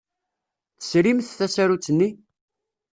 Tesrimt 0.79 1.27
tasarut-nni? 1.39 2.09